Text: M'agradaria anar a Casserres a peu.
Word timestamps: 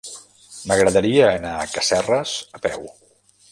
M'agradaria 0.71 1.27
anar 1.33 1.53
a 1.65 1.69
Casserres 1.75 2.35
a 2.59 2.65
peu. 2.67 2.91